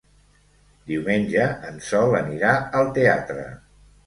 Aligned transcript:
Diumenge 0.91 1.45
en 1.67 1.77
Sol 1.89 2.17
anirà 2.21 2.55
al 2.81 2.91
teatre. 2.97 3.47